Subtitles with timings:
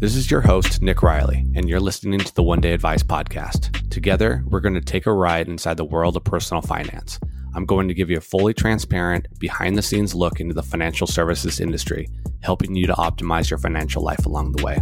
[0.00, 3.90] This is your host, Nick Riley, and you're listening to the One Day Advice Podcast.
[3.90, 7.20] Together, we're going to take a ride inside the world of personal finance.
[7.54, 11.06] I'm going to give you a fully transparent, behind the scenes look into the financial
[11.06, 12.08] services industry,
[12.40, 14.78] helping you to optimize your financial life along the way.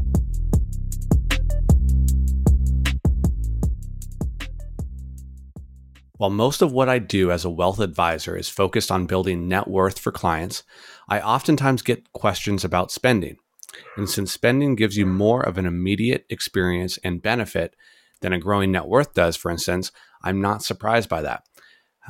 [6.18, 9.66] While most of what I do as a wealth advisor is focused on building net
[9.66, 10.62] worth for clients,
[11.08, 13.38] I oftentimes get questions about spending.
[13.96, 17.74] And since spending gives you more of an immediate experience and benefit
[18.20, 21.44] than a growing net worth does, for instance, I'm not surprised by that.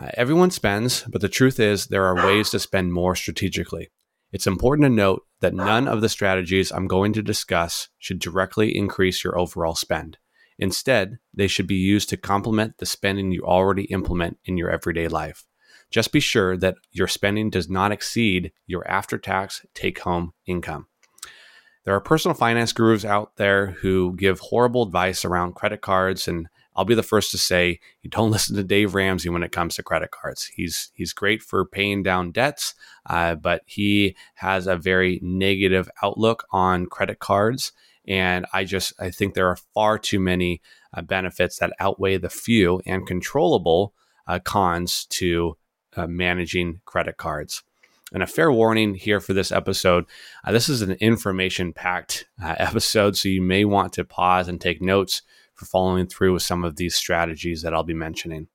[0.00, 3.90] Uh, everyone spends, but the truth is there are ways to spend more strategically.
[4.30, 8.76] It's important to note that none of the strategies I'm going to discuss should directly
[8.76, 10.18] increase your overall spend.
[10.58, 15.08] Instead, they should be used to complement the spending you already implement in your everyday
[15.08, 15.46] life.
[15.90, 20.86] Just be sure that your spending does not exceed your after tax take home income.
[21.88, 26.46] There are personal finance gurus out there who give horrible advice around credit cards and
[26.76, 29.76] I'll be the first to say you don't listen to Dave Ramsey when it comes
[29.76, 30.44] to credit cards.
[30.54, 32.74] He's he's great for paying down debts,
[33.06, 37.72] uh, but he has a very negative outlook on credit cards.
[38.06, 40.60] And I just I think there are far too many
[40.92, 43.94] uh, benefits that outweigh the few and controllable
[44.26, 45.56] uh, cons to
[45.96, 47.62] uh, managing credit cards.
[48.12, 50.06] And a fair warning here for this episode
[50.44, 54.60] uh, this is an information packed uh, episode, so you may want to pause and
[54.60, 55.22] take notes
[55.54, 58.48] for following through with some of these strategies that I'll be mentioning.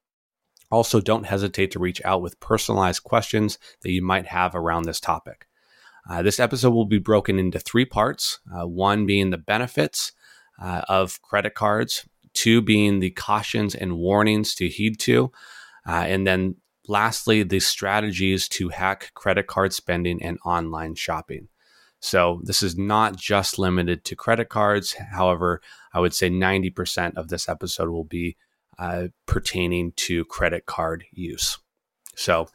[0.71, 4.99] Also, don't hesitate to reach out with personalized questions that you might have around this
[4.99, 5.47] topic.
[6.09, 10.13] Uh, this episode will be broken into three parts uh, one being the benefits
[10.59, 15.31] uh, of credit cards, two being the cautions and warnings to heed to,
[15.87, 16.55] uh, and then
[16.87, 21.47] lastly, the strategies to hack credit card spending and online shopping.
[21.99, 24.93] So, this is not just limited to credit cards.
[24.93, 25.61] However,
[25.93, 28.35] I would say 90% of this episode will be
[28.77, 31.57] uh, pertaining to credit card use.
[32.15, 32.49] So,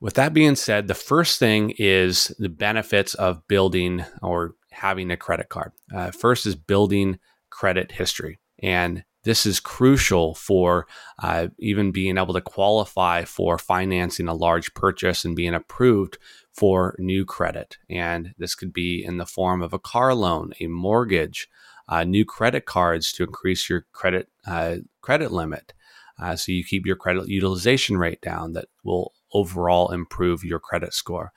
[0.00, 5.16] with that being said, the first thing is the benefits of building or having a
[5.16, 5.70] credit card.
[5.94, 8.40] Uh, first is building credit history.
[8.60, 10.86] And this is crucial for
[11.22, 16.18] uh, even being able to qualify for financing a large purchase and being approved
[16.52, 17.78] for new credit.
[17.88, 21.48] And this could be in the form of a car loan, a mortgage,
[21.88, 25.72] uh, new credit cards to increase your credit uh, credit limit,
[26.20, 28.52] uh, so you keep your credit utilization rate down.
[28.52, 31.32] That will overall improve your credit score.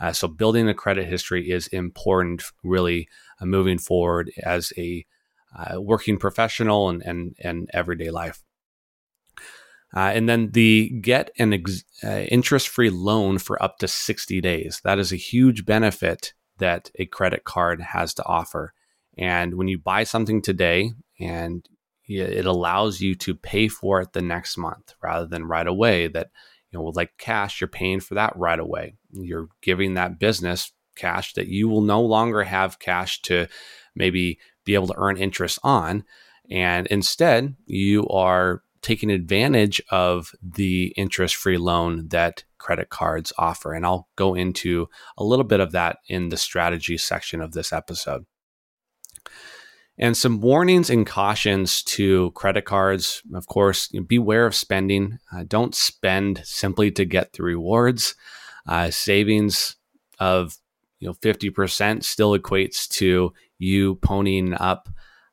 [0.00, 3.08] Uh, so building a credit history is important, really
[3.40, 5.04] uh, moving forward as a
[5.56, 8.42] uh, working professional and, and, and everyday life.
[9.94, 14.40] Uh, and then the get an ex- uh, interest free loan for up to 60
[14.40, 14.80] days.
[14.84, 18.72] That is a huge benefit that a credit card has to offer.
[19.18, 21.68] And when you buy something today and
[22.06, 26.30] it allows you to pay for it the next month rather than right away, that,
[26.70, 28.94] you know, like cash, you're paying for that right away.
[29.10, 33.46] You're giving that business cash that you will no longer have cash to
[33.94, 34.38] maybe
[34.70, 36.04] be able to earn interest on.
[36.48, 43.74] And instead, you are taking advantage of the interest free loan that credit cards offer.
[43.74, 44.88] And I'll go into
[45.18, 48.24] a little bit of that in the strategy section of this episode.
[49.98, 53.22] And some warnings and cautions to credit cards.
[53.34, 55.18] Of course, beware of spending.
[55.34, 58.14] Uh, don't spend simply to get the rewards.
[58.66, 59.76] Uh, savings
[60.18, 60.56] of
[61.00, 64.88] you know 50% still equates to you ponying up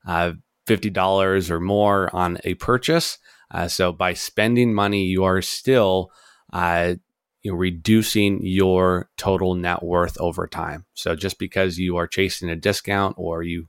[0.06, 0.32] uh,
[0.68, 3.18] $50 or more on a purchase.
[3.50, 6.12] Uh, so by spending money, you are still
[6.52, 6.94] uh,
[7.42, 10.84] you know, reducing your total net worth over time.
[10.94, 13.66] So just because you are chasing a discount or you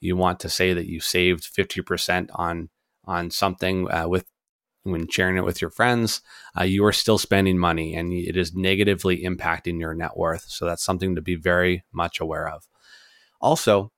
[0.00, 2.70] you want to say that you saved 50% on
[3.04, 4.24] on something uh, with
[4.84, 6.22] when sharing it with your friends,
[6.58, 10.44] uh, you are still spending money and it is negatively impacting your net worth.
[10.48, 12.66] So that's something to be very much aware of.
[13.40, 13.92] Also,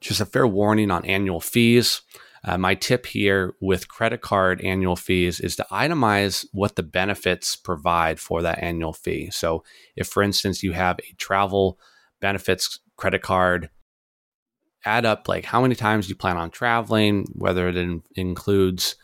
[0.00, 2.02] just a fair warning on annual fees.
[2.42, 7.54] Uh, my tip here with credit card annual fees is to itemize what the benefits
[7.54, 9.30] provide for that annual fee.
[9.30, 9.62] So,
[9.94, 11.78] if for instance you have a travel
[12.20, 13.68] benefits credit card,
[14.86, 18.96] add up like how many times you plan on traveling, whether it in- includes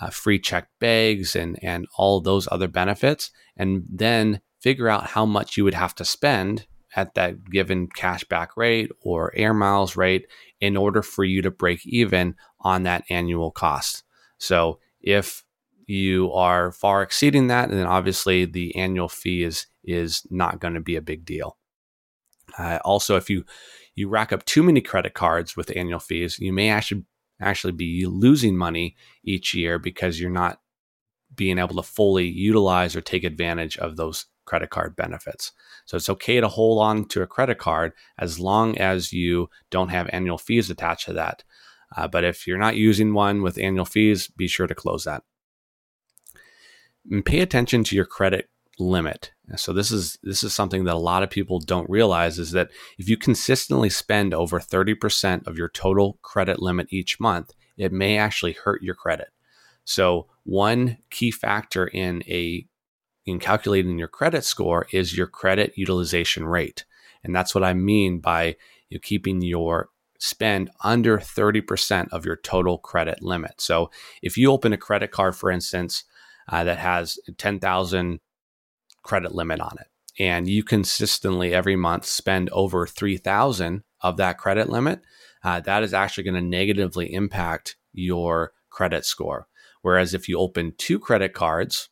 [0.00, 5.24] uh, free checked bags and and all those other benefits, and then figure out how
[5.24, 6.66] much you would have to spend
[6.96, 10.26] at that given cashback rate or air miles rate
[10.60, 14.02] in order for you to break even on that annual cost.
[14.38, 15.44] So if
[15.86, 20.80] you are far exceeding that, then obviously the annual fee is is not going to
[20.80, 21.56] be a big deal.
[22.58, 23.44] Uh, also, if you
[23.94, 27.04] you rack up too many credit cards with annual fees, you may actually
[27.40, 30.60] actually be losing money each year because you're not
[31.34, 35.52] being able to fully utilize or take advantage of those credit card benefits.
[35.86, 39.90] So it's okay to hold on to a credit card as long as you don't
[39.90, 41.44] have annual fees attached to that.
[41.96, 45.22] Uh, but if you're not using one with annual fees, be sure to close that.
[47.08, 48.50] And pay attention to your credit
[48.80, 49.30] limit.
[49.54, 52.70] So this is this is something that a lot of people don't realize is that
[52.98, 58.18] if you consistently spend over 30% of your total credit limit each month, it may
[58.18, 59.28] actually hurt your credit.
[59.84, 62.66] So one key factor in a
[63.30, 66.84] in calculating your credit score is your credit utilization rate.
[67.24, 68.56] And that's what I mean by
[68.88, 69.88] you keeping your
[70.18, 73.60] spend under 30% of your total credit limit.
[73.60, 73.90] So
[74.22, 76.04] if you open a credit card, for instance,
[76.48, 78.20] uh, that has 10,000
[79.02, 79.86] credit limit on it,
[80.22, 85.00] and you consistently every month spend over 3,000 of that credit limit,
[85.42, 89.46] uh, that is actually going to negatively impact your credit score.
[89.82, 91.88] Whereas if you open two credit cards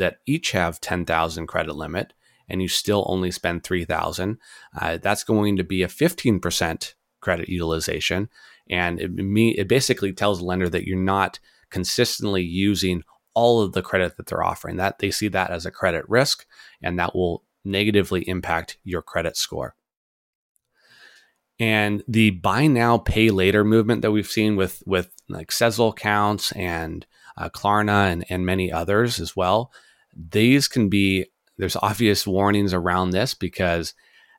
[0.00, 2.12] that each have 10,000 credit limit
[2.48, 4.38] and you still only spend 3,000,
[4.80, 8.28] uh, that's going to be a 15% credit utilization.
[8.68, 11.38] And it, me, it basically tells the lender that you're not
[11.70, 13.04] consistently using
[13.34, 14.76] all of the credit that they're offering.
[14.76, 16.44] That they see that as a credit risk,
[16.82, 19.76] and that will negatively impact your credit score.
[21.60, 26.52] And the buy now, pay later movement that we've seen with with like Sezzle accounts
[26.52, 27.06] and
[27.36, 29.70] uh, Klarna and, and many others as well,
[30.30, 31.26] these can be
[31.58, 33.94] there's obvious warnings around this because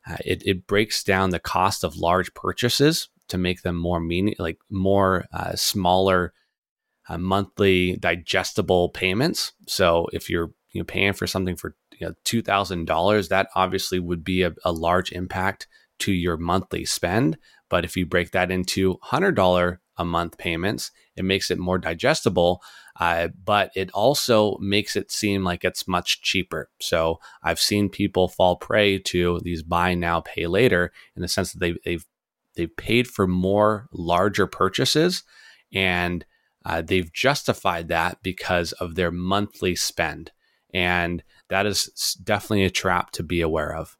[0.08, 4.34] uh, it, it breaks down the cost of large purchases to make them more meaning
[4.38, 6.32] like more uh, smaller
[7.08, 9.52] uh, monthly digestible payments.
[9.66, 13.48] So if you're you know paying for something for you know, two thousand dollars, that
[13.54, 15.68] obviously would be a, a large impact
[16.00, 17.38] to your monthly spend.
[17.68, 21.78] But if you break that into hundred dollar a month payments, it makes it more
[21.78, 22.62] digestible.
[23.00, 26.68] Uh, but it also makes it seem like it's much cheaper.
[26.80, 31.52] So I've seen people fall prey to these buy now, pay later in the sense
[31.52, 32.04] that they, they've
[32.54, 35.22] they've paid for more larger purchases
[35.72, 36.24] and
[36.64, 40.30] uh, they've justified that because of their monthly spend.
[40.74, 43.96] And that is definitely a trap to be aware of.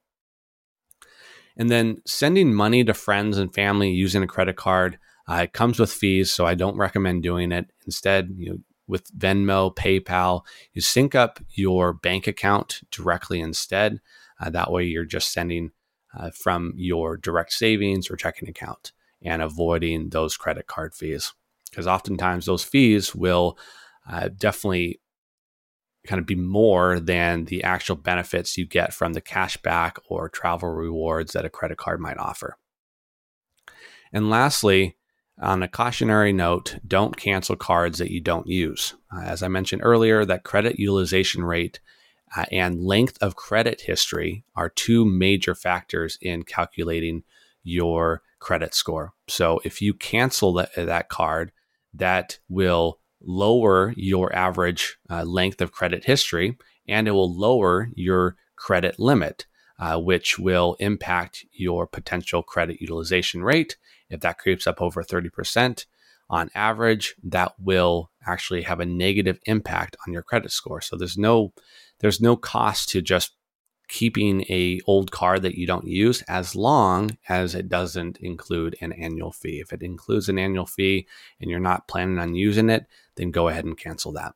[1.56, 4.98] And then sending money to friends and family using a credit card.
[5.28, 7.70] Uh, it comes with fees, so I don't recommend doing it.
[7.86, 10.42] Instead, you know, with Venmo, PayPal,
[10.72, 14.00] you sync up your bank account directly instead.
[14.40, 15.70] Uh, that way, you're just sending
[16.16, 18.92] uh, from your direct savings or checking account
[19.22, 21.32] and avoiding those credit card fees
[21.70, 23.56] because oftentimes those fees will
[24.10, 25.00] uh, definitely
[26.06, 30.28] kind of be more than the actual benefits you get from the cash back or
[30.28, 32.56] travel rewards that a credit card might offer.
[34.12, 34.96] And lastly,
[35.40, 38.94] on a cautionary note, don't cancel cards that you don't use.
[39.14, 41.80] Uh, as I mentioned earlier, that credit utilization rate
[42.36, 47.24] uh, and length of credit history are two major factors in calculating
[47.62, 49.12] your credit score.
[49.28, 51.52] So if you cancel that, that card,
[51.94, 56.58] that will lower your average uh, length of credit history
[56.88, 59.46] and it will lower your credit limit,
[59.78, 63.76] uh, which will impact your potential credit utilization rate.
[64.12, 65.86] If that creeps up over 30%
[66.30, 70.80] on average, that will actually have a negative impact on your credit score.
[70.80, 71.52] So there's no
[72.00, 73.32] there's no cost to just
[73.88, 78.92] keeping a old card that you don't use as long as it doesn't include an
[78.92, 79.60] annual fee.
[79.60, 81.06] If it includes an annual fee
[81.40, 84.34] and you're not planning on using it, then go ahead and cancel that.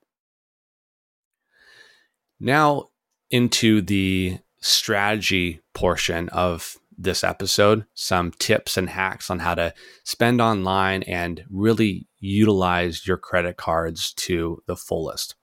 [2.39, 2.91] Now
[3.31, 9.75] into the strategy portion of this episode, some tips and hacks on how to
[10.05, 15.35] spend online and really utilize your credit cards to the fullest.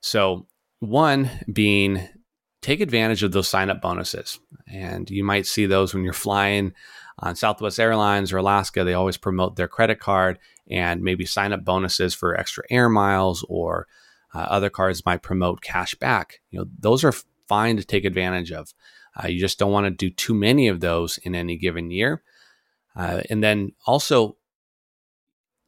[0.00, 0.46] So,
[0.80, 2.08] one being
[2.62, 4.38] take advantage of those sign up bonuses.
[4.72, 6.72] And you might see those when you're flying
[7.18, 8.84] on Southwest Airlines or Alaska.
[8.84, 10.38] They always promote their credit card
[10.70, 13.86] and maybe sign up bonuses for extra air miles or
[14.32, 16.40] uh, other cards might promote cash back.
[16.50, 17.12] You know, those are
[17.48, 18.72] fine to take advantage of.
[19.16, 22.22] Uh, you just don't want to do too many of those in any given year.
[22.96, 24.36] Uh, and then also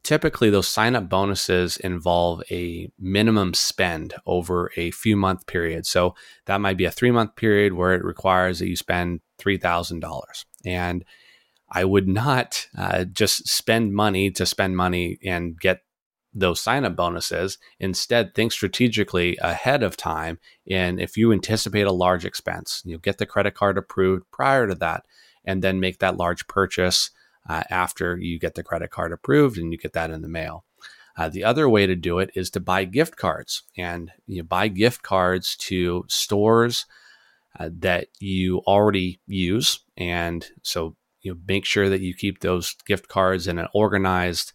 [0.03, 5.85] typically those sign up bonuses involve a minimum spend over a few month period.
[5.85, 10.21] So that might be a three month period where it requires that you spend $3,000.
[10.63, 11.03] And
[11.69, 15.81] I would not uh, just spend money to spend money and get
[16.35, 17.57] those sign up bonuses.
[17.79, 20.37] Instead, think strategically ahead of time.
[20.69, 24.67] And if you anticipate a large expense, you know, get the credit card approved prior
[24.67, 25.05] to that
[25.45, 27.11] and then make that large purchase
[27.49, 30.65] uh, after you get the credit card approved and you get that in the mail.
[31.17, 34.67] Uh, the other way to do it is to buy gift cards and you buy
[34.67, 36.85] gift cards to stores
[37.57, 39.79] uh, that you already use.
[39.95, 44.51] And so you know, make sure that you keep those gift cards in an organized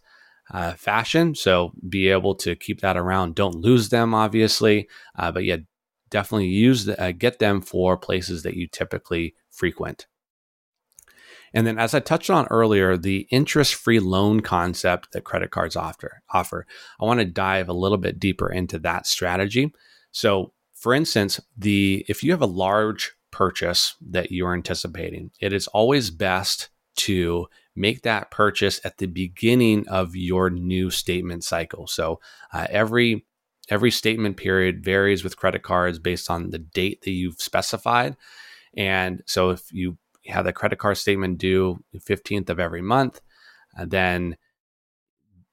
[0.51, 1.35] uh, fashion.
[1.35, 3.35] So be able to keep that around.
[3.35, 5.57] Don't lose them, obviously, uh, but yeah,
[6.09, 10.07] definitely use the, uh, get them for places that you typically frequent.
[11.53, 16.21] And then, as I touched on earlier, the interest-free loan concept that credit cards offer.
[16.33, 16.65] Offer.
[16.99, 19.73] I want to dive a little bit deeper into that strategy.
[20.11, 25.67] So, for instance, the if you have a large purchase that you're anticipating, it is
[25.67, 31.87] always best to make that purchase at the beginning of your new statement cycle.
[31.87, 32.19] So,
[32.53, 33.25] uh, every
[33.69, 38.17] every statement period varies with credit cards based on the date that you've specified.
[38.75, 43.21] And so, if you have the credit card statement due 15th of every month.
[43.75, 44.37] And then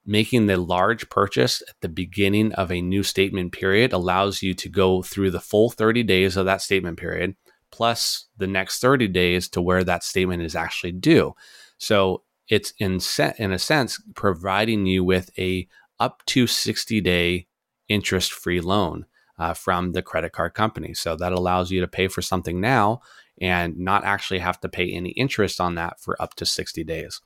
[0.04, 4.68] making the large purchase at the beginning of a new statement period allows you to
[4.68, 7.36] go through the full 30 days of that statement period
[7.70, 11.34] plus the next 30 days to where that statement is actually due.
[11.78, 15.68] So it's in set, in a sense providing you with a
[16.00, 17.46] up to 60 day
[17.88, 19.06] interest free loan
[19.38, 20.94] uh, from the credit card company.
[20.94, 23.00] So that allows you to pay for something now
[23.40, 27.20] and not actually have to pay any interest on that for up to 60 days.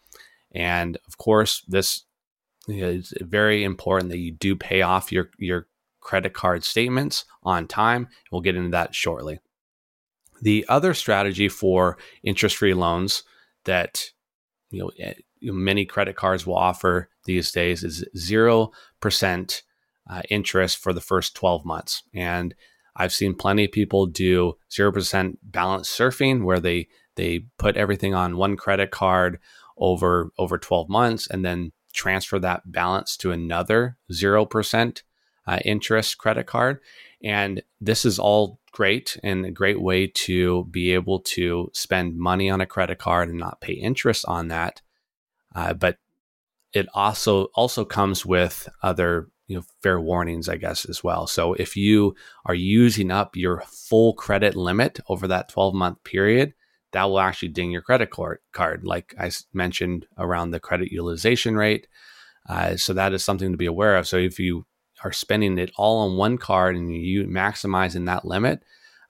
[0.55, 2.05] And of course, this
[2.69, 5.67] is very important that you do pay off your, your
[6.01, 8.09] credit card statements on time.
[8.31, 9.41] We'll get into that shortly.
[10.43, 13.23] The other strategy for interest free loans
[13.65, 14.11] that
[14.71, 19.63] you know eh, many credit cards will offer these days is 0%
[20.11, 22.03] uh, interest for the first 12 months.
[22.15, 22.55] And
[22.97, 28.37] I've seen plenty of people do 0% balance surfing where they they put everything on
[28.37, 29.39] one credit card
[29.77, 35.03] over over 12 months and then transfer that balance to another 0%
[35.47, 36.81] uh, interest credit card.
[37.25, 42.51] And this is all great and a great way to be able to spend money
[42.51, 44.81] on a credit card and not pay interest on that.
[45.55, 45.99] Uh, but
[46.73, 51.27] it also also comes with other you know fair warnings i guess as well.
[51.27, 52.15] So if you
[52.47, 56.55] are using up your full credit limit over that 12 month period
[56.93, 61.57] that will actually ding your credit card card like i mentioned around the credit utilization
[61.57, 61.87] rate.
[62.49, 64.09] Uh, so that is something to be aware of.
[64.09, 64.67] So if you
[65.05, 68.63] are spending it all on one card and you maximizing that limit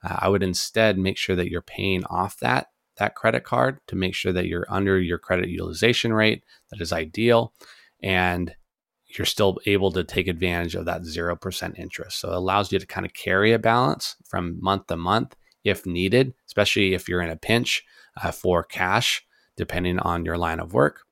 [0.03, 3.95] uh, i would instead make sure that you're paying off that that credit card to
[3.95, 7.53] make sure that you're under your credit utilization rate that is ideal
[8.01, 8.55] and
[9.17, 12.19] you're still able to take advantage of that 0% interest.
[12.19, 15.85] So it allows you to kind of carry a balance from month to month if
[15.85, 17.83] needed, especially if you're in a pinch
[18.21, 21.02] uh, for cash, depending on your line of work.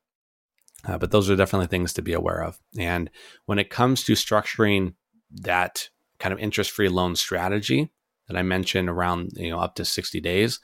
[0.86, 2.60] Uh, but those are definitely things to be aware of.
[2.78, 3.10] And
[3.46, 4.94] when it comes to structuring
[5.32, 7.92] that kind of interest free loan strategy
[8.28, 10.60] that I mentioned around, you know, up to 60 days,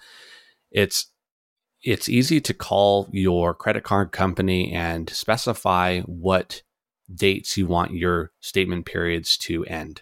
[0.71, 1.11] it's
[1.83, 6.63] it's easy to call your credit card company and specify what
[7.13, 10.01] dates you want your statement periods to end.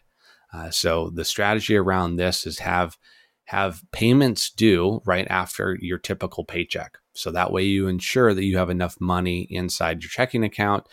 [0.53, 2.97] Uh, so the strategy around this is have
[3.45, 6.97] have payments due right after your typical paycheck.
[7.13, 10.87] So that way you ensure that you have enough money inside your checking account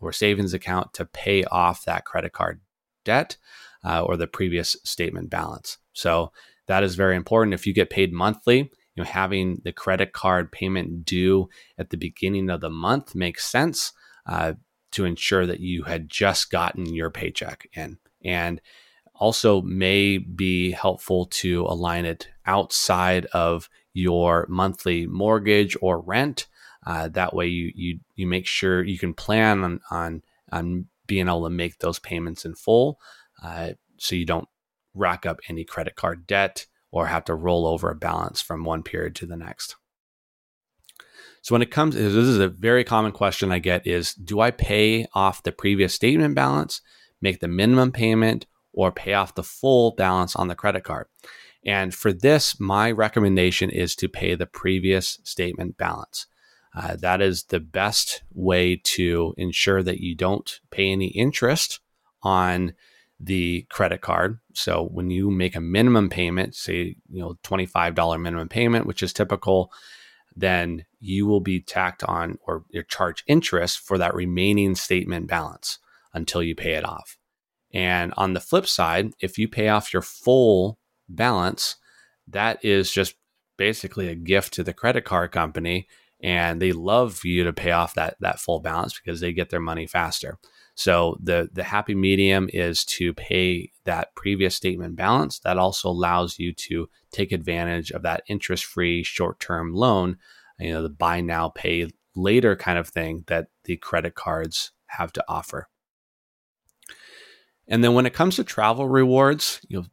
[0.00, 2.60] or savings account to pay off that credit card
[3.04, 3.36] debt
[3.84, 5.78] uh, or the previous statement balance.
[5.92, 6.32] So
[6.66, 7.54] that is very important.
[7.54, 11.48] If you get paid monthly, you know having the credit card payment due
[11.78, 13.92] at the beginning of the month makes sense.
[14.26, 14.54] Uh,
[14.94, 17.98] to ensure that you had just gotten your paycheck in.
[18.24, 18.60] And
[19.14, 26.46] also may be helpful to align it outside of your monthly mortgage or rent.
[26.86, 31.28] Uh, that way, you you you make sure you can plan on on on being
[31.28, 32.98] able to make those payments in full,
[33.42, 34.48] uh, so you don't
[34.94, 38.82] rack up any credit card debt or have to roll over a balance from one
[38.82, 39.76] period to the next.
[41.42, 44.50] So when it comes, this is a very common question I get is, do I
[44.50, 46.80] pay off the previous statement balance,
[47.20, 51.06] make the minimum payment, or pay off the full balance on the credit card?
[51.64, 56.26] And for this, my recommendation is to pay the previous statement balance.
[56.74, 61.80] Uh, that is the best way to ensure that you don't pay any interest
[62.22, 62.74] on
[63.20, 64.40] the credit card.
[64.54, 69.12] So when you make a minimum payment, say, you know, $25 minimum payment, which is
[69.12, 69.72] typical,
[70.36, 75.78] then you will be tacked on or your charge interest for that remaining statement balance
[76.12, 77.16] until you pay it off.
[77.74, 80.78] And on the flip side, if you pay off your full
[81.08, 81.76] balance,
[82.28, 83.16] that is just
[83.58, 85.86] basically a gift to the credit card company
[86.24, 89.50] and they love for you to pay off that that full balance because they get
[89.50, 90.38] their money faster.
[90.74, 95.38] So the the happy medium is to pay that previous statement balance.
[95.40, 100.16] That also allows you to take advantage of that interest-free short-term loan,
[100.58, 105.12] you know, the buy now pay later kind of thing that the credit cards have
[105.12, 105.68] to offer.
[107.68, 109.86] And then when it comes to travel rewards, you know,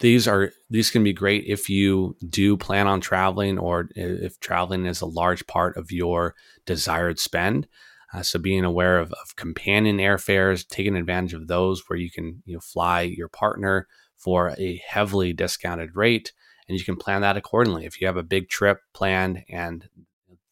[0.00, 4.86] these are these can be great if you do plan on traveling or if traveling
[4.86, 6.34] is a large part of your
[6.66, 7.66] desired spend.
[8.14, 12.42] Uh, so being aware of, of companion airfares taking advantage of those where you can
[12.46, 16.32] you know fly your partner for a heavily discounted rate
[16.68, 17.84] and you can plan that accordingly.
[17.84, 19.88] If you have a big trip planned and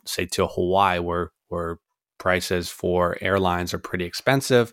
[0.04, 1.78] say to hawaii where where
[2.18, 4.73] prices for airlines are pretty expensive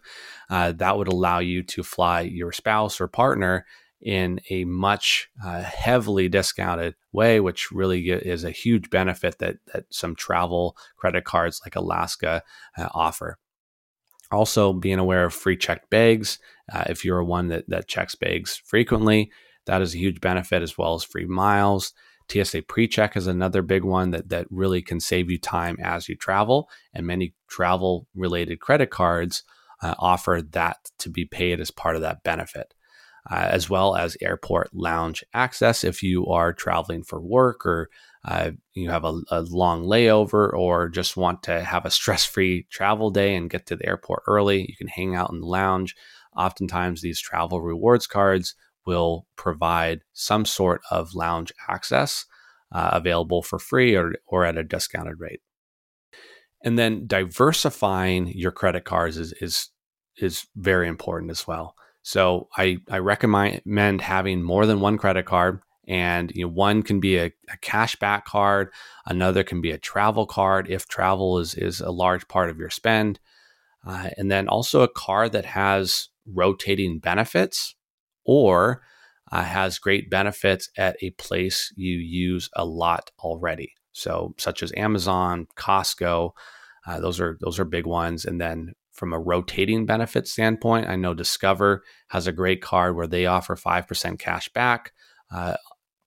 [0.49, 3.65] uh, that would allow you to fly your spouse or partner
[4.01, 9.85] in a much uh, heavily discounted way, which really is a huge benefit that that
[9.89, 12.43] some travel credit cards like Alaska
[12.77, 13.37] uh, offer.
[14.31, 16.37] Also, being aware of free checked bags.
[16.71, 19.31] Uh, if you're one that that checks bags frequently,
[19.65, 21.93] that is a huge benefit, as well as free miles.
[22.29, 26.15] TSA PreCheck is another big one that that really can save you time as you
[26.15, 29.43] travel, and many travel related credit cards
[29.81, 32.73] uh, offer that to be paid as part of that benefit
[33.29, 37.89] uh, as well as airport lounge access if you are traveling for work or
[38.25, 42.65] uh, you have a, a, long layover or just want to have a stress free
[42.69, 44.65] travel day and get to the airport early.
[44.67, 45.95] You can hang out in the lounge.
[46.35, 52.25] Oftentimes, these travel rewards cards will provide some sort of lounge access
[52.71, 55.41] uh, available for free or, or at a discounted rate.
[56.63, 59.69] And then diversifying your credit cards is, is,
[60.17, 61.75] is very important as well.
[62.01, 65.61] So I, I recommend having more than one credit card.
[65.87, 68.69] And you know, one can be a, a cashback card,
[69.05, 72.69] another can be a travel card if travel is, is a large part of your
[72.69, 73.19] spend.
[73.85, 77.75] Uh, and then also a card that has rotating benefits
[78.25, 78.81] or
[79.31, 83.73] uh, has great benefits at a place you use a lot already.
[83.91, 86.31] So, such as Amazon, Costco,
[86.85, 88.25] uh, those are those are big ones.
[88.25, 93.07] And then from a rotating benefit standpoint, I know Discover has a great card where
[93.07, 94.93] they offer 5% cash back
[95.31, 95.57] uh,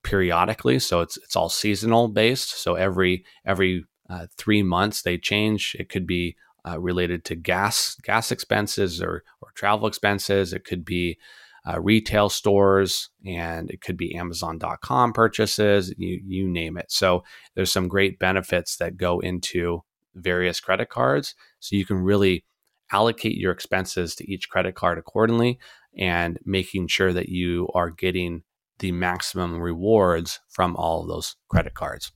[0.05, 0.79] periodically.
[0.79, 2.63] So it's, it's all seasonal based.
[2.63, 5.75] So every, every uh, three months they change.
[5.81, 10.53] It could be uh, related to gas, gas expenses or, or travel expenses.
[10.53, 11.19] It could be
[11.67, 16.91] uh, retail stores and it could be Amazon.com purchases, you, you name it.
[16.91, 17.25] So
[17.55, 19.83] there's some great benefits that go into
[20.15, 21.35] various credit cards.
[21.61, 22.45] So you can really
[22.93, 25.59] allocate your expenses to each credit card accordingly
[25.99, 28.43] and making sure that you are getting
[28.79, 32.13] the maximum rewards from all of those credit cards.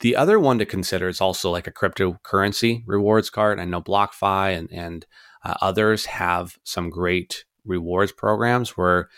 [0.00, 3.60] The other one to consider is also like a cryptocurrency rewards card.
[3.60, 5.06] I know BlockFi and, and
[5.44, 9.08] uh, others have some great rewards programs where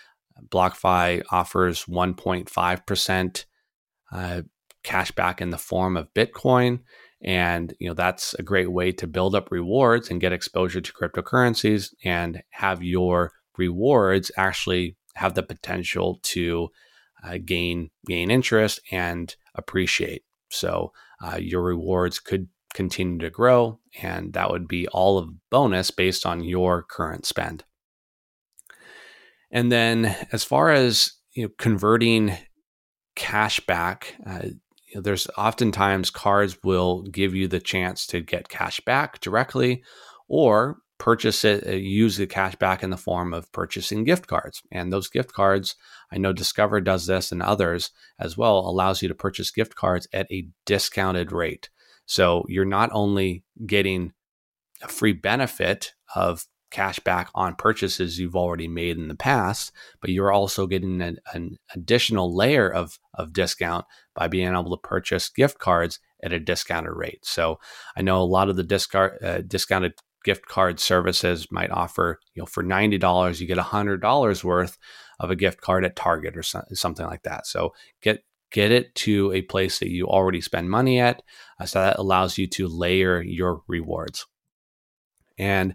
[0.50, 3.44] BlockFi offers 1.5%
[4.12, 4.42] uh,
[4.82, 6.80] cash back in the form of Bitcoin.
[7.22, 10.92] And you know that's a great way to build up rewards and get exposure to
[10.92, 16.68] cryptocurrencies and have your rewards actually have the potential to
[17.24, 20.22] uh, gain gain interest and appreciate.
[20.50, 25.90] So uh, your rewards could continue to grow and that would be all of bonus
[25.90, 27.64] based on your current spend
[29.50, 32.36] and then as far as you know converting
[33.14, 34.48] cash back uh,
[34.96, 39.82] know, there's oftentimes cards will give you the chance to get cash back directly
[40.28, 44.62] or purchase it, uh, use the cash back in the form of purchasing gift cards.
[44.72, 45.76] And those gift cards,
[46.10, 50.08] I know Discover does this and others as well, allows you to purchase gift cards
[50.12, 51.68] at a discounted rate.
[52.06, 54.12] So you're not only getting
[54.82, 56.46] a free benefit of
[56.76, 61.18] cash back on purchases you've already made in the past, but you're also getting an,
[61.32, 66.38] an, additional layer of, of discount by being able to purchase gift cards at a
[66.38, 67.24] discounted rate.
[67.24, 67.58] So
[67.96, 72.42] I know a lot of the discard, uh, discounted gift card services might offer, you
[72.42, 74.76] know, for $90, you get $100 worth
[75.18, 77.46] of a gift card at Target or so, something like that.
[77.46, 81.22] So get get it to a place that you already spend money at.
[81.58, 84.26] Uh, so that allows you to layer your rewards.
[85.38, 85.74] And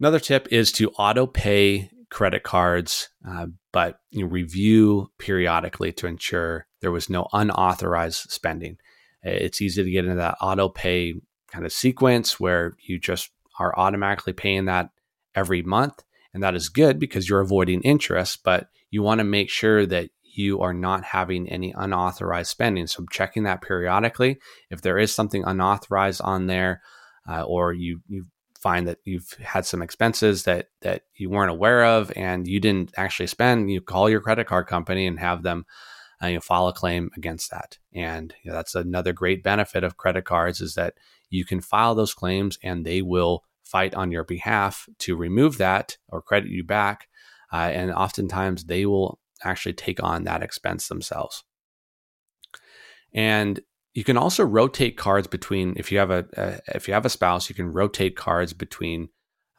[0.00, 6.06] Another tip is to auto pay credit cards, uh, but you know, review periodically to
[6.06, 8.78] ensure there was no unauthorized spending.
[9.22, 11.14] It's easy to get into that auto pay
[11.50, 14.90] kind of sequence where you just are automatically paying that
[15.34, 16.04] every month.
[16.32, 20.10] And that is good because you're avoiding interest, but you want to make sure that
[20.22, 22.86] you are not having any unauthorized spending.
[22.86, 24.38] So checking that periodically.
[24.70, 26.82] If there is something unauthorized on there,
[27.28, 28.26] uh, or you you
[28.60, 32.92] find that you've had some expenses that that you weren't aware of and you didn't
[32.96, 35.64] actually spend, you call your credit card company and have them
[36.22, 37.78] uh, you file a claim against that.
[37.94, 40.94] And you know, that's another great benefit of credit cards is that
[41.30, 45.96] you can file those claims and they will fight on your behalf to remove that
[46.08, 47.08] or credit you back.
[47.52, 51.44] Uh, and oftentimes they will actually take on that expense themselves.
[53.12, 53.60] And
[53.94, 57.48] you can also rotate cards between if you have a, if you have a spouse,
[57.48, 59.08] you can rotate cards between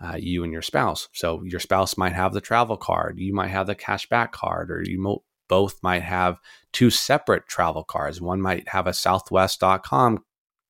[0.01, 1.09] uh, you and your spouse.
[1.13, 4.71] So your spouse might have the travel card, you might have the cash back card,
[4.71, 6.37] or you mo- both might have
[6.71, 8.21] two separate travel cards.
[8.21, 10.23] One might have a Southwest.com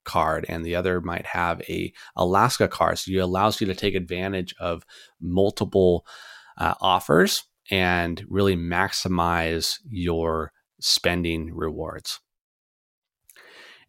[0.05, 2.97] card and the other might have a Alaska card.
[2.97, 4.83] So it allows you to take advantage of
[5.21, 6.05] multiple
[6.57, 12.19] uh, offers and really maximize your spending rewards.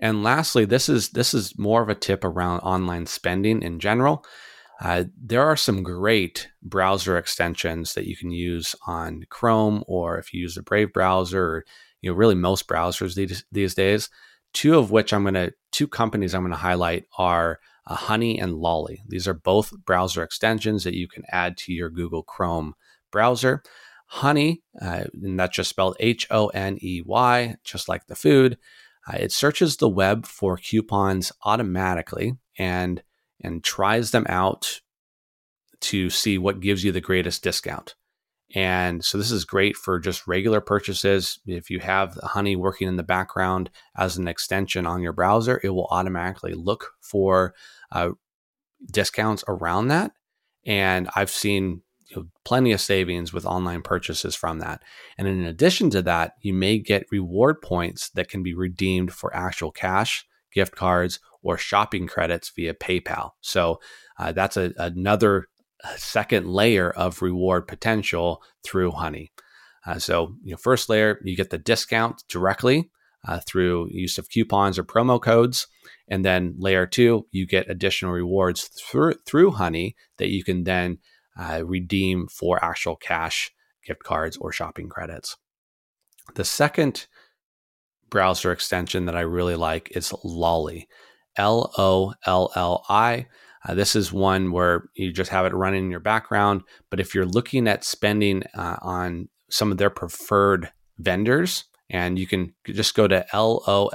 [0.00, 4.24] And lastly, this is this is more of a tip around online spending in general.
[4.80, 10.32] Uh, there are some great browser extensions that you can use on Chrome, or if
[10.32, 11.64] you use the Brave browser, or
[12.00, 14.08] you know really most browsers these, these days.
[14.54, 18.40] Two of which I'm going to two companies I'm going to highlight are uh, Honey
[18.40, 19.02] and Lolli.
[19.06, 22.74] These are both browser extensions that you can add to your Google Chrome
[23.10, 23.62] browser.
[24.06, 28.56] Honey, uh, and that's just spelled H O N E Y, just like the food.
[29.06, 33.02] Uh, it searches the web for coupons automatically and
[33.42, 34.80] and tries them out
[35.80, 37.94] to see what gives you the greatest discount.
[38.54, 41.38] And so this is great for just regular purchases.
[41.46, 45.70] If you have Honey working in the background as an extension on your browser, it
[45.70, 47.54] will automatically look for
[47.92, 48.10] uh,
[48.90, 50.12] discounts around that.
[50.66, 54.82] And I've seen you know, plenty of savings with online purchases from that.
[55.16, 59.34] And in addition to that, you may get reward points that can be redeemed for
[59.34, 63.30] actual cash, gift cards, or shopping credits via PayPal.
[63.40, 63.80] So
[64.18, 65.46] uh, that's a, another
[65.82, 69.32] uh, second layer of reward potential through Honey.
[69.86, 72.90] Uh, so, you know, first layer, you get the discount directly
[73.26, 75.66] uh, through use of coupons or promo codes.
[76.08, 80.98] And then layer two, you get additional rewards through, through Honey that you can then
[81.40, 83.50] uh, redeem for actual cash,
[83.86, 85.36] gift cards, or shopping credits.
[86.34, 87.06] The second
[88.10, 90.86] browser extension that I really like is Lolli,
[91.36, 93.26] L O L L I.
[93.66, 96.62] Uh, this is one where you just have it running in your background.
[96.90, 102.26] But if you're looking at spending uh, on some of their preferred vendors, and you
[102.26, 103.92] can just go to lolli.com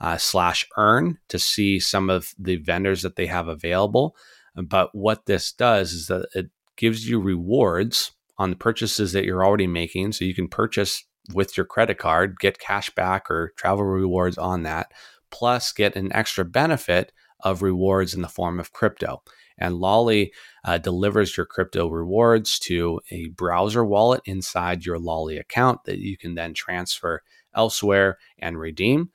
[0.00, 4.16] uh, slash earn to see some of the vendors that they have available.
[4.56, 9.44] But what this does is that it gives you rewards on the purchases that you're
[9.44, 10.12] already making.
[10.12, 14.62] So you can purchase with your credit card, get cash back or travel rewards on
[14.64, 14.92] that,
[15.30, 19.22] plus get an extra benefit of rewards in the form of crypto.
[19.56, 20.32] And Lolli
[20.64, 26.16] uh, delivers your crypto rewards to a browser wallet inside your Lolli account that you
[26.16, 27.22] can then transfer
[27.54, 29.10] elsewhere and redeem.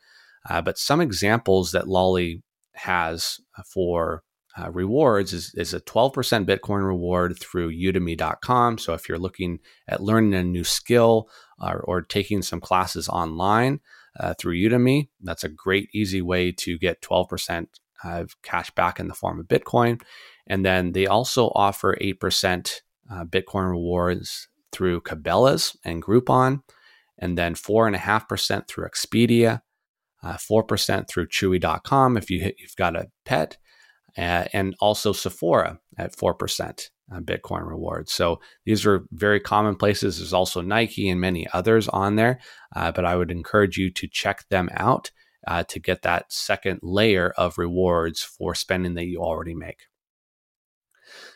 [0.50, 2.42] Uh, but some examples that Lolli
[2.74, 4.24] has for
[4.58, 8.78] uh, rewards is, is a 12% Bitcoin reward through udemy.com.
[8.78, 13.80] So if you're looking at learning a new skill or, or taking some classes online
[14.20, 17.68] uh, through Udemy, that's a great, easy way to get 12%
[18.04, 20.02] uh, cash back in the form of Bitcoin.
[20.48, 22.82] And then they also offer 8%
[23.12, 26.62] uh, Bitcoin rewards through Cabela's and Groupon,
[27.18, 29.62] and then 4.5% through Expedia,
[30.24, 33.58] uh, 4% through Chewy.com if you, you've got a pet
[34.20, 36.90] uh, and also Sephora at 4%
[37.22, 38.12] Bitcoin rewards.
[38.12, 40.18] So these are very common places.
[40.18, 42.40] There's also Nike and many others on there,
[42.76, 45.12] uh, but I would encourage you to check them out
[45.48, 49.80] uh, to get that second layer of rewards for spending that you already make.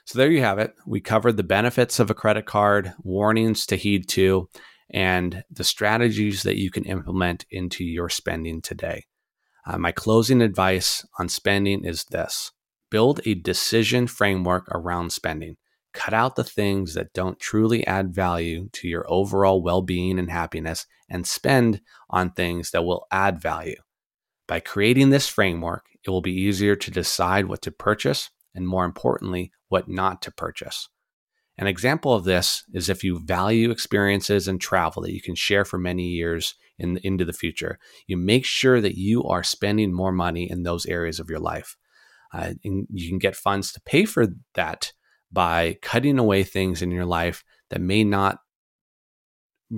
[0.06, 0.76] So there you have it.
[0.86, 4.50] We covered the benefits of a credit card, warnings to heed to,
[4.90, 9.06] and the strategies that you can implement into your spending today.
[9.66, 12.52] Uh, my closing advice on spending is this
[12.94, 15.58] Build a decision framework around spending.
[15.96, 20.30] Cut out the things that don't truly add value to your overall well being and
[20.30, 23.78] happiness and spend on things that will add value.
[24.48, 28.86] By creating this framework, it will be easier to decide what to purchase and, more
[28.86, 30.88] importantly, what not to purchase.
[31.58, 35.66] An example of this is if you value experiences and travel that you can share
[35.66, 40.12] for many years in, into the future, you make sure that you are spending more
[40.12, 41.76] money in those areas of your life.
[42.34, 44.92] Uh, you can get funds to pay for that
[45.32, 48.40] by cutting away things in your life that may not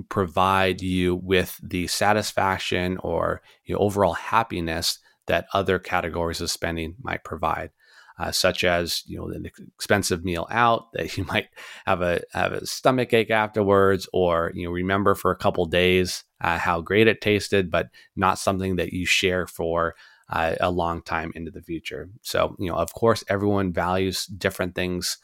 [0.08, 3.40] provide you with the satisfaction or
[3.74, 7.70] know, overall happiness that other categories of spending might provide.
[8.18, 11.48] Uh, such as you know an expensive meal out that you might
[11.84, 16.24] have a have a stomach ache afterwards, or you know remember for a couple days
[16.40, 19.94] uh, how great it tasted, but not something that you share for
[20.28, 22.08] uh, a long time into the future.
[22.22, 25.18] So you know, of course, everyone values different things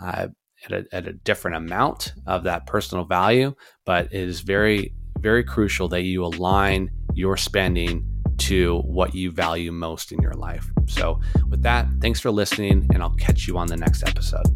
[0.00, 0.28] uh,
[0.64, 5.44] at a, at a different amount of that personal value, but it is very, very
[5.44, 8.06] crucial that you align your spending
[8.38, 10.70] to what you value most in your life.
[10.86, 14.46] So, with that, thanks for listening, and I'll catch you on the next episode.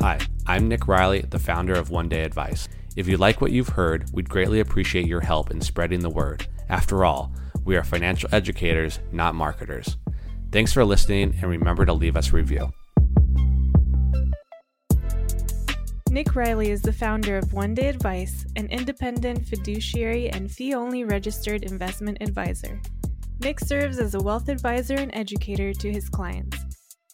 [0.00, 2.68] Hi, I'm Nick Riley, the founder of One Day Advice.
[2.96, 6.46] If you like what you've heard, we'd greatly appreciate your help in spreading the word.
[6.68, 7.32] After all,
[7.64, 9.96] we are financial educators, not marketers.
[10.50, 12.72] Thanks for listening, and remember to leave us a review.
[16.10, 21.04] Nick Riley is the founder of One Day Advice, an independent fiduciary and fee only
[21.04, 22.80] registered investment advisor.
[23.40, 26.58] Nick serves as a wealth advisor and educator to his clients.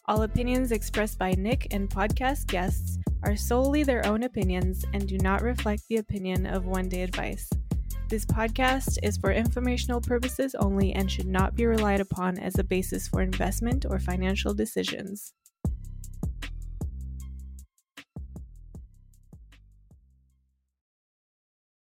[0.09, 5.17] All opinions expressed by Nick and podcast guests are solely their own opinions and do
[5.19, 7.49] not reflect the opinion of One Day Advice.
[8.09, 12.63] This podcast is for informational purposes only and should not be relied upon as a
[12.63, 15.35] basis for investment or financial decisions.